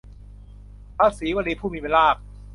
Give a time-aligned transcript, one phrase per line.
[0.97, 2.15] พระสีวลี ผู้มีลาภ